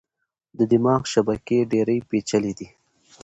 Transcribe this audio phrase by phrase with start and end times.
[0.57, 2.67] د دماغ شبکې ډېرې پېچلې دي.